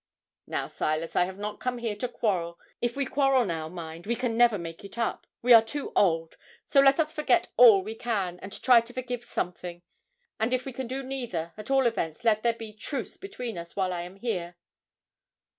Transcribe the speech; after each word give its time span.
'"Now, 0.47 0.65
Silas, 0.65 1.15
I 1.15 1.25
have 1.25 1.37
not 1.37 1.59
come 1.59 1.77
here 1.77 1.95
to 1.97 2.07
quarrel. 2.07 2.57
If 2.81 2.95
we 2.95 3.05
quarrel 3.05 3.45
now, 3.45 3.69
mind, 3.69 4.07
we 4.07 4.15
can 4.15 4.35
never 4.35 4.57
make 4.57 4.83
it 4.83 4.97
up 4.97 5.27
we 5.43 5.53
are 5.53 5.61
too 5.61 5.91
old, 5.95 6.37
so 6.65 6.79
let 6.81 6.99
us 6.99 7.13
forget 7.13 7.49
all 7.55 7.83
we 7.83 7.93
can, 7.93 8.39
and 8.39 8.51
try 8.63 8.81
to 8.81 8.93
forgive 8.93 9.23
something; 9.23 9.83
and 10.39 10.55
if 10.55 10.65
we 10.65 10.73
can 10.73 10.87
do 10.87 11.03
neither, 11.03 11.53
at 11.55 11.69
all 11.69 11.85
events 11.85 12.23
let 12.23 12.41
there 12.41 12.53
be 12.55 12.73
truce 12.73 13.15
between 13.15 13.59
us 13.59 13.75
while 13.75 13.93
I 13.93 14.01
am 14.01 14.15
here." 14.15 14.55